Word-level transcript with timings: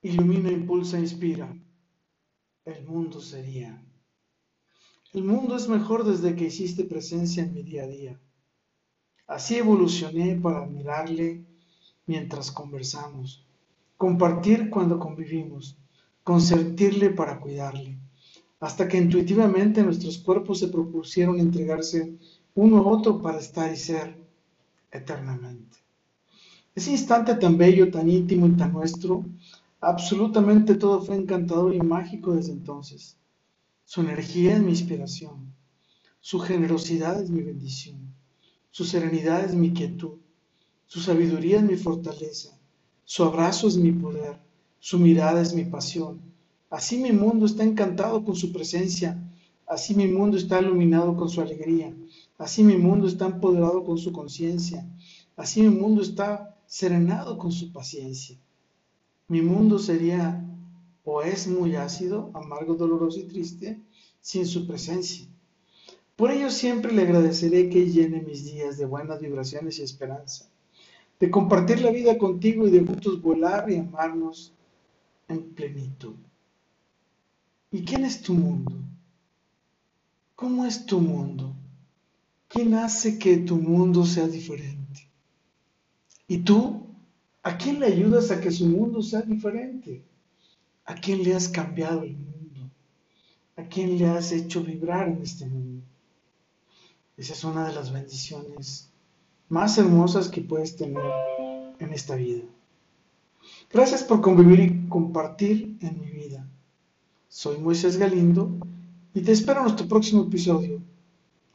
Ilumina, 0.00 0.50
impulsa, 0.50 0.96
inspira. 0.98 1.52
El 2.64 2.84
mundo 2.86 3.20
sería. 3.20 3.82
El 5.12 5.24
mundo 5.24 5.56
es 5.56 5.68
mejor 5.68 6.04
desde 6.04 6.36
que 6.36 6.46
hiciste 6.46 6.84
presencia 6.84 7.42
en 7.42 7.52
mi 7.52 7.64
día 7.64 7.82
a 7.82 7.88
día. 7.88 8.20
Así 9.26 9.56
evolucioné 9.56 10.36
para 10.36 10.62
admirarle 10.62 11.44
mientras 12.06 12.52
conversamos, 12.52 13.44
compartir 13.96 14.70
cuando 14.70 15.00
convivimos, 15.00 15.76
consentirle 16.22 17.10
para 17.10 17.40
cuidarle, 17.40 17.98
hasta 18.60 18.86
que 18.86 18.98
intuitivamente 18.98 19.82
nuestros 19.82 20.18
cuerpos 20.18 20.60
se 20.60 20.68
propusieron 20.68 21.40
entregarse 21.40 22.14
uno 22.54 22.78
a 22.78 22.86
otro 22.86 23.20
para 23.20 23.38
estar 23.38 23.72
y 23.72 23.76
ser 23.76 24.16
eternamente. 24.92 25.76
Ese 26.74 26.92
instante 26.92 27.34
tan 27.34 27.58
bello, 27.58 27.90
tan 27.90 28.08
íntimo 28.08 28.46
y 28.46 28.52
tan 28.52 28.72
nuestro, 28.72 29.24
absolutamente 29.80 30.74
todo 30.74 31.00
fue 31.02 31.16
encantador 31.16 31.74
y 31.74 31.80
mágico 31.80 32.34
desde 32.34 32.52
entonces. 32.52 33.16
Su 33.84 34.00
energía 34.00 34.54
es 34.54 34.60
mi 34.60 34.70
inspiración, 34.70 35.54
su 36.20 36.40
generosidad 36.40 37.22
es 37.22 37.30
mi 37.30 37.42
bendición, 37.42 38.12
su 38.70 38.84
serenidad 38.84 39.44
es 39.44 39.54
mi 39.54 39.72
quietud, 39.72 40.18
su 40.86 41.00
sabiduría 41.00 41.58
es 41.58 41.62
mi 41.62 41.76
fortaleza, 41.76 42.58
su 43.04 43.24
abrazo 43.24 43.68
es 43.68 43.76
mi 43.76 43.92
poder, 43.92 44.38
su 44.80 44.98
mirada 44.98 45.40
es 45.40 45.54
mi 45.54 45.64
pasión. 45.64 46.20
Así 46.70 46.98
mi 46.98 47.12
mundo 47.12 47.46
está 47.46 47.64
encantado 47.64 48.24
con 48.24 48.36
su 48.36 48.52
presencia, 48.52 49.18
así 49.66 49.94
mi 49.94 50.06
mundo 50.06 50.36
está 50.36 50.60
iluminado 50.60 51.16
con 51.16 51.30
su 51.30 51.40
alegría, 51.40 51.94
así 52.36 52.62
mi 52.62 52.76
mundo 52.76 53.06
está 53.06 53.26
empoderado 53.26 53.84
con 53.84 53.96
su 53.96 54.12
conciencia, 54.12 54.86
así 55.36 55.62
mi 55.62 55.70
mundo 55.70 56.02
está 56.02 56.58
serenado 56.66 57.38
con 57.38 57.52
su 57.52 57.72
paciencia. 57.72 58.38
Mi 59.28 59.42
mundo 59.42 59.78
sería 59.78 60.44
o 61.04 61.22
es 61.22 61.46
muy 61.46 61.76
ácido, 61.76 62.30
amargo, 62.34 62.74
doloroso 62.74 63.20
y 63.20 63.24
triste 63.24 63.80
sin 64.20 64.46
su 64.46 64.66
presencia. 64.66 65.26
Por 66.16 66.30
ello 66.30 66.50
siempre 66.50 66.92
le 66.92 67.02
agradeceré 67.02 67.68
que 67.68 67.86
llene 67.86 68.20
mis 68.20 68.44
días 68.44 68.76
de 68.76 68.86
buenas 68.86 69.20
vibraciones 69.20 69.78
y 69.78 69.82
esperanza, 69.82 70.50
de 71.20 71.30
compartir 71.30 71.80
la 71.80 71.90
vida 71.90 72.18
contigo 72.18 72.66
y 72.66 72.70
de 72.70 72.84
juntos 72.84 73.22
volar 73.22 73.70
y 73.70 73.76
amarnos 73.76 74.52
en 75.28 75.54
plenitud. 75.54 76.14
¿Y 77.70 77.84
quién 77.84 78.04
es 78.04 78.22
tu 78.22 78.34
mundo? 78.34 78.72
¿Cómo 80.34 80.64
es 80.64 80.86
tu 80.86 81.00
mundo? 81.00 81.54
¿Quién 82.48 82.74
hace 82.74 83.18
que 83.18 83.36
tu 83.38 83.56
mundo 83.56 84.04
sea 84.04 84.26
diferente? 84.26 85.08
¿Y 86.26 86.38
tú? 86.38 86.87
¿A 87.48 87.56
quién 87.56 87.80
le 87.80 87.86
ayudas 87.86 88.30
a 88.30 88.42
que 88.42 88.50
su 88.50 88.66
mundo 88.66 89.00
sea 89.00 89.22
diferente? 89.22 90.02
¿A 90.84 90.94
quién 90.94 91.22
le 91.22 91.34
has 91.34 91.48
cambiado 91.48 92.02
el 92.02 92.14
mundo? 92.14 92.60
¿A 93.56 93.62
quién 93.62 93.96
le 93.96 94.06
has 94.06 94.32
hecho 94.32 94.62
vibrar 94.62 95.08
en 95.08 95.22
este 95.22 95.46
mundo? 95.46 95.82
Esa 97.16 97.32
es 97.32 97.44
una 97.44 97.66
de 97.66 97.72
las 97.72 97.90
bendiciones 97.90 98.90
más 99.48 99.78
hermosas 99.78 100.28
que 100.28 100.42
puedes 100.42 100.76
tener 100.76 101.10
en 101.78 101.90
esta 101.94 102.16
vida. 102.16 102.42
Gracias 103.72 104.04
por 104.04 104.20
convivir 104.20 104.60
y 104.60 104.86
compartir 104.90 105.78
en 105.80 106.02
mi 106.02 106.10
vida. 106.10 106.46
Soy 107.30 107.56
Moisés 107.56 107.96
Galindo 107.96 108.58
y 109.14 109.22
te 109.22 109.32
espero 109.32 109.60
en 109.60 109.68
nuestro 109.68 109.88
próximo 109.88 110.24
episodio. 110.24 110.82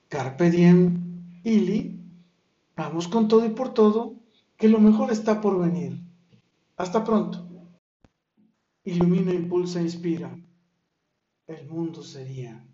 Carpe 0.10 0.50
diem, 0.50 1.40
Ili. 1.44 2.00
Vamos 2.76 3.08
con 3.08 3.28
todo 3.28 3.46
y 3.46 3.50
por 3.50 3.76
todo 3.76 4.23
que 4.64 4.70
lo 4.70 4.80
mejor 4.80 5.12
está 5.12 5.42
por 5.42 5.60
venir. 5.60 6.00
Hasta 6.78 7.04
pronto. 7.04 7.46
Ilumina, 8.86 9.34
impulsa, 9.34 9.82
inspira. 9.82 10.40
El 11.48 11.68
mundo 11.68 12.02
sería. 12.02 12.66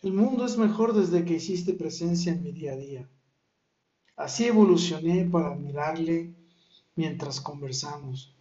El 0.00 0.12
mundo 0.12 0.44
es 0.44 0.56
mejor 0.56 0.92
desde 0.92 1.24
que 1.24 1.34
hiciste 1.34 1.74
presencia 1.74 2.30
en 2.32 2.44
mi 2.44 2.52
día 2.52 2.74
a 2.74 2.76
día. 2.76 3.10
Así 4.14 4.46
evolucioné 4.46 5.24
para 5.24 5.54
admirarle 5.54 6.36
mientras 6.94 7.40
conversamos, 7.40 8.32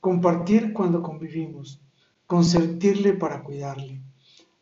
compartir 0.00 0.72
cuando 0.72 1.02
convivimos, 1.02 1.82
consentirle 2.26 3.12
para 3.12 3.44
cuidarle, 3.44 4.00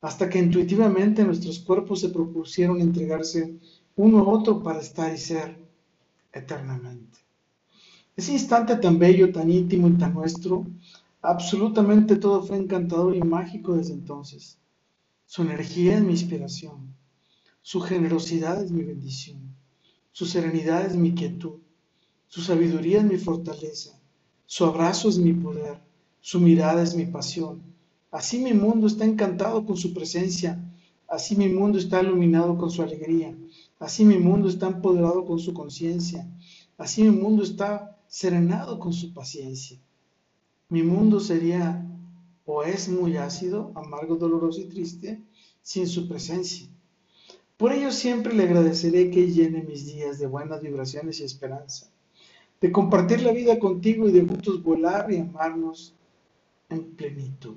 hasta 0.01 0.29
que 0.29 0.41
intuitivamente 0.41 1.23
nuestros 1.23 1.61
cuerpos 1.61 2.01
se 2.01 2.09
propusieron 2.09 2.81
entregarse 2.81 3.61
uno 3.95 4.19
a 4.19 4.29
otro 4.29 4.61
para 4.61 4.81
estar 4.81 5.15
y 5.15 5.19
ser 5.19 5.57
eternamente. 6.33 7.22
Ese 8.17 8.33
instante 8.33 8.77
tan 8.77 8.99
bello, 8.99 9.33
tan 9.33 9.51
íntimo 9.51 9.89
y 9.89 9.93
tan 9.93 10.15
nuestro, 10.15 10.67
absolutamente 11.23 12.17
todo 12.17 12.43
fue 12.43 12.57
encantador 12.57 13.17
y 13.17 13.21
mágico 13.21 13.75
desde 13.75 13.95
entonces. 13.95 14.59
Su 15.27 15.43
energía 15.43 15.97
es 15.97 16.03
mi 16.03 16.13
inspiración, 16.13 16.95
su 17.63 17.81
generosidad 17.81 18.63
es 18.63 18.71
mi 18.71 18.83
bendición, 18.83 19.41
su 20.11 20.27
serenidad 20.27 20.85
es 20.85 20.95
mi 20.95 21.15
quietud, 21.15 21.61
su 22.29 22.43
sabiduría 22.43 22.99
es 22.99 23.05
mi 23.05 23.17
fortaleza, 23.17 23.99
su 24.47 24.65
abrazo 24.67 25.09
es 25.09 25.19
mi 25.19 25.33
poder, 25.33 25.81
su 26.21 26.39
mirada 26.39 26.83
es 26.83 26.95
mi 26.95 27.07
pasión. 27.07 27.63
Así 28.11 28.39
mi 28.39 28.53
mundo 28.53 28.87
está 28.87 29.07
encantado 29.07 29.65
con 29.65 29.79
su 29.79 29.95
presencia, 29.95 30.63
así 31.09 31.35
mi 31.35 31.49
mundo 31.49 31.79
está 31.79 32.03
iluminado 32.03 32.59
con 32.59 32.71
su 32.71 32.83
alegría, 32.83 33.35
Así 33.83 34.05
mi 34.05 34.17
mundo 34.17 34.49
está 34.49 34.69
empoderado 34.69 35.25
con 35.25 35.41
su 35.41 35.53
conciencia. 35.53 36.25
Así 36.79 37.03
mi 37.03 37.11
mundo 37.11 37.43
está 37.43 37.92
serenado 38.13 38.79
con 38.79 38.93
su 38.93 39.15
paciencia. 39.15 39.79
Mi 40.69 40.83
mundo 40.83 41.19
sería 41.19 41.83
o 42.45 42.63
es 42.63 42.91
muy 42.91 43.17
ácido, 43.17 43.73
amargo, 43.75 44.17
doloroso 44.17 44.61
y 44.61 44.67
triste 44.67 45.19
sin 45.63 45.89
su 45.89 46.07
presencia. 46.07 46.69
Por 47.57 47.73
ello 47.73 47.91
siempre 47.91 48.35
le 48.35 48.43
agradeceré 48.43 49.11
que 49.11 49.33
llene 49.33 49.63
mis 49.63 49.87
días 49.87 50.19
de 50.19 50.27
buenas 50.27 50.61
vibraciones 50.61 51.21
y 51.21 51.25
esperanza, 51.25 51.91
de 52.61 52.71
compartir 52.71 53.23
la 53.23 53.33
vida 53.33 53.59
contigo 53.59 54.07
y 54.07 54.13
de 54.13 54.27
juntos 54.27 54.63
volar 54.63 55.11
y 55.11 55.17
amarnos 55.17 55.95
en 56.69 56.95
plenitud. 56.95 57.57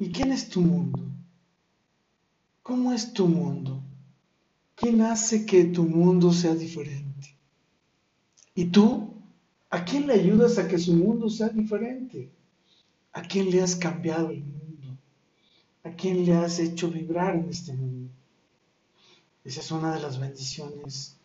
¿Y 0.00 0.10
quién 0.10 0.32
es 0.32 0.48
tu 0.48 0.60
mundo? 0.60 1.04
¿Cómo 2.64 2.92
es 2.92 3.12
tu 3.12 3.28
mundo? 3.28 3.80
¿Quién 4.74 5.02
hace 5.02 5.46
que 5.46 5.66
tu 5.66 5.84
mundo 5.84 6.32
sea 6.32 6.56
diferente? 6.56 7.37
¿Y 8.58 8.64
tú? 8.72 9.14
¿A 9.70 9.84
quién 9.84 10.08
le 10.08 10.14
ayudas 10.14 10.58
a 10.58 10.66
que 10.66 10.80
su 10.80 10.92
mundo 10.92 11.30
sea 11.30 11.48
diferente? 11.48 12.28
¿A 13.12 13.22
quién 13.22 13.52
le 13.52 13.62
has 13.62 13.76
cambiado 13.76 14.30
el 14.30 14.42
mundo? 14.42 14.98
¿A 15.84 15.90
quién 15.90 16.26
le 16.26 16.34
has 16.34 16.58
hecho 16.58 16.90
vibrar 16.90 17.36
en 17.36 17.48
este 17.50 17.72
mundo? 17.72 18.10
Esa 19.44 19.60
es 19.60 19.70
una 19.70 19.94
de 19.94 20.00
las 20.00 20.18
bendiciones 20.18 21.16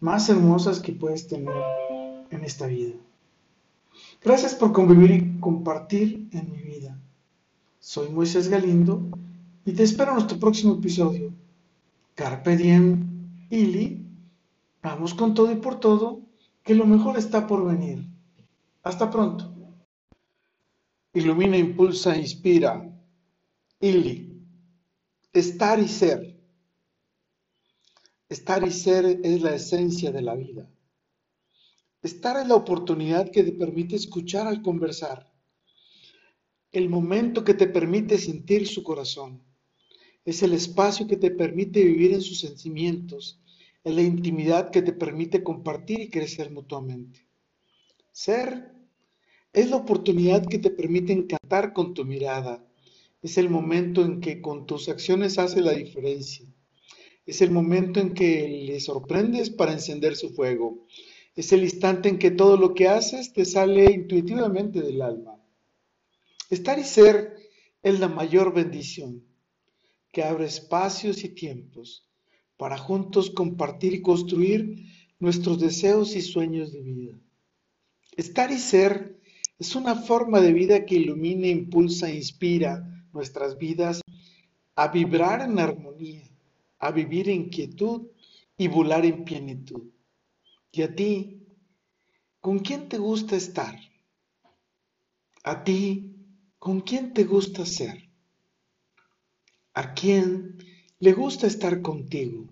más 0.00 0.28
hermosas 0.28 0.80
que 0.80 0.92
puedes 0.92 1.28
tener 1.28 1.54
en 2.30 2.42
esta 2.42 2.66
vida. 2.66 2.96
Gracias 4.20 4.56
por 4.56 4.72
convivir 4.72 5.12
y 5.12 5.38
compartir 5.38 6.28
en 6.32 6.50
mi 6.50 6.62
vida. 6.62 6.98
Soy 7.78 8.08
Moisés 8.08 8.48
Galindo 8.48 9.00
y 9.64 9.70
te 9.70 9.84
espero 9.84 10.10
en 10.10 10.16
nuestro 10.16 10.40
próximo 10.40 10.74
episodio 10.74 11.32
Carpe 12.16 12.56
diem, 12.56 13.46
Ili. 13.50 14.04
Vamos 14.82 15.14
con 15.14 15.32
todo 15.32 15.52
y 15.52 15.54
por 15.54 15.78
todo, 15.78 16.22
que 16.64 16.74
lo 16.74 16.86
mejor 16.86 17.18
está 17.18 17.46
por 17.46 17.66
venir. 17.66 18.06
Hasta 18.82 19.10
pronto. 19.10 19.52
Ilumina, 21.12 21.56
impulsa, 21.56 22.16
inspira. 22.16 22.88
Ili. 23.80 24.44
Estar 25.32 25.78
y 25.78 25.88
ser. 25.88 26.40
Estar 28.28 28.66
y 28.66 28.70
ser 28.70 29.20
es 29.22 29.42
la 29.42 29.54
esencia 29.54 30.10
de 30.10 30.22
la 30.22 30.34
vida. 30.34 30.70
Estar 32.02 32.36
es 32.40 32.48
la 32.48 32.54
oportunidad 32.54 33.30
que 33.30 33.44
te 33.44 33.52
permite 33.52 33.96
escuchar 33.96 34.46
al 34.46 34.62
conversar. 34.62 35.32
El 36.72 36.88
momento 36.88 37.44
que 37.44 37.54
te 37.54 37.66
permite 37.66 38.18
sentir 38.18 38.66
su 38.66 38.82
corazón 38.82 39.42
es 40.24 40.42
el 40.42 40.52
espacio 40.52 41.06
que 41.06 41.16
te 41.16 41.30
permite 41.30 41.84
vivir 41.84 42.12
en 42.12 42.22
sus 42.22 42.40
sentimientos, 42.40 43.40
es 43.84 43.94
la 43.94 44.02
intimidad 44.02 44.70
que 44.70 44.82
te 44.82 44.92
permite 44.92 45.42
compartir 45.42 46.00
y 46.00 46.10
crecer 46.10 46.50
mutuamente. 46.50 47.26
Ser 48.12 48.70
es 49.52 49.70
la 49.70 49.76
oportunidad 49.76 50.46
que 50.46 50.58
te 50.58 50.70
permite 50.70 51.12
encantar 51.12 51.72
con 51.72 51.94
tu 51.94 52.04
mirada, 52.04 52.64
es 53.22 53.38
el 53.38 53.50
momento 53.50 54.04
en 54.04 54.20
que 54.20 54.40
con 54.40 54.66
tus 54.66 54.88
acciones 54.88 55.38
hace 55.38 55.60
la 55.60 55.72
diferencia, 55.72 56.46
es 57.26 57.40
el 57.42 57.50
momento 57.50 58.00
en 58.00 58.14
que 58.14 58.48
le 58.48 58.80
sorprendes 58.80 59.50
para 59.50 59.72
encender 59.72 60.16
su 60.16 60.30
fuego, 60.30 60.86
es 61.34 61.52
el 61.52 61.62
instante 61.62 62.08
en 62.08 62.18
que 62.18 62.30
todo 62.30 62.56
lo 62.56 62.74
que 62.74 62.88
haces 62.88 63.32
te 63.32 63.44
sale 63.44 63.90
intuitivamente 63.90 64.80
del 64.80 65.02
alma. 65.02 65.40
Estar 66.50 66.78
y 66.78 66.84
ser 66.84 67.36
es 67.82 68.00
la 68.00 68.08
mayor 68.08 68.52
bendición 68.52 69.24
que 70.12 70.22
abre 70.22 70.44
espacios 70.44 71.24
y 71.24 71.30
tiempos 71.30 72.11
para 72.62 72.78
juntos 72.78 73.28
compartir 73.28 73.92
y 73.92 74.02
construir 74.02 74.86
nuestros 75.18 75.58
deseos 75.58 76.14
y 76.14 76.22
sueños 76.22 76.72
de 76.72 76.80
vida. 76.80 77.18
Estar 78.16 78.52
y 78.52 78.58
ser 78.60 79.20
Es 79.58 79.74
una 79.74 79.96
forma 79.96 80.40
de 80.40 80.52
vida 80.52 80.86
que 80.86 80.94
ilumina, 80.94 81.48
impulsa 81.48 82.08
e 82.08 82.14
inspira 82.14 83.04
nuestras 83.12 83.58
vidas 83.58 84.00
a 84.76 84.86
vibrar 84.86 85.40
en 85.40 85.58
armonía, 85.58 86.22
a 86.78 86.92
vivir 86.92 87.28
en 87.30 87.48
quietud 87.48 88.06
y 88.56 88.68
volar 88.68 89.04
en 89.06 89.24
plenitud. 89.24 89.90
¿Y 90.70 90.82
a 90.82 90.94
ti? 90.94 91.44
¿Con 92.38 92.60
quién 92.60 92.88
te 92.88 92.98
gusta 92.98 93.34
estar? 93.34 93.76
¿A 95.42 95.64
ti? 95.64 96.14
¿Con 96.60 96.80
quién 96.82 97.12
te 97.12 97.24
gusta 97.24 97.66
ser? 97.66 98.08
¿A 99.74 99.94
quién 99.94 100.58
le 101.02 101.12
gusta 101.12 101.48
estar 101.48 101.82
contigo? 101.82 102.46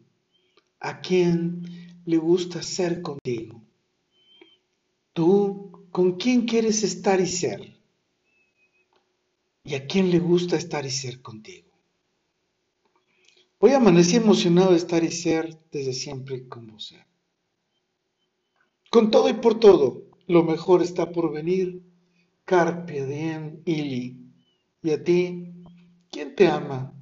¿A 0.80 1.00
quién 1.00 1.62
le 2.04 2.16
gusta 2.16 2.64
ser 2.64 3.00
contigo? 3.00 3.62
¿Tú 5.12 5.86
con 5.92 6.16
quién 6.16 6.46
quieres 6.46 6.82
estar 6.82 7.20
y 7.20 7.28
ser? 7.28 7.76
¿Y 9.62 9.74
a 9.76 9.86
quién 9.86 10.10
le 10.10 10.18
gusta 10.18 10.56
estar 10.56 10.84
y 10.84 10.90
ser 10.90 11.22
contigo? 11.22 11.70
Hoy 13.60 13.70
amanecí 13.70 14.16
emocionado 14.16 14.72
de 14.72 14.78
estar 14.78 15.04
y 15.04 15.12
ser 15.12 15.56
desde 15.70 15.92
siempre 15.92 16.48
como 16.48 16.80
ser. 16.80 17.06
Con 18.90 19.12
todo 19.12 19.28
y 19.28 19.34
por 19.34 19.60
todo, 19.60 20.02
lo 20.26 20.42
mejor 20.42 20.82
está 20.82 21.12
por 21.12 21.32
venir. 21.32 21.84
Carpe 22.44 23.06
diem, 23.06 23.62
Ili. 23.64 24.18
Y 24.82 24.90
a 24.90 25.04
ti, 25.04 25.52
¿quién 26.10 26.34
te 26.34 26.48
ama? 26.48 26.96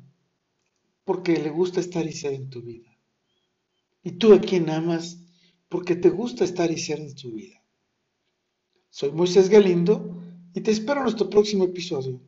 Porque 1.08 1.38
le 1.38 1.48
gusta 1.48 1.80
estar 1.80 2.04
y 2.06 2.12
ser 2.12 2.34
en 2.34 2.50
tu 2.50 2.60
vida. 2.60 2.94
Y 4.02 4.10
tú 4.18 4.34
a 4.34 4.40
quién 4.42 4.68
amas 4.68 5.18
porque 5.70 5.96
te 5.96 6.10
gusta 6.10 6.44
estar 6.44 6.70
y 6.70 6.76
ser 6.76 7.00
en 7.00 7.14
tu 7.14 7.32
vida. 7.32 7.64
Soy 8.90 9.10
Moisés 9.12 9.48
Galindo 9.48 10.22
y 10.52 10.60
te 10.60 10.70
espero 10.70 10.98
en 10.98 11.04
nuestro 11.04 11.30
próximo 11.30 11.64
episodio. 11.64 12.20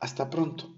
Hasta 0.00 0.28
pronto. 0.28 0.74